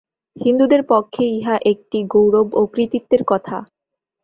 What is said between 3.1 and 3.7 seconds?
কথা।